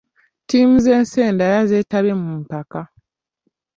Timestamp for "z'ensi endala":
0.85-1.59